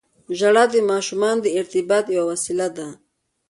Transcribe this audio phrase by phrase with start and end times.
[0.37, 2.87] •ژړا د ماشومانو د ارتباط یوه وسیله ده.